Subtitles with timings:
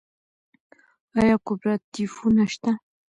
[1.19, 2.71] آیا کوپراتیفونه شته؟